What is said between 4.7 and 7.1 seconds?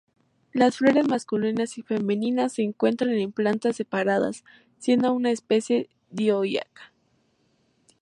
siendo una especie dioica.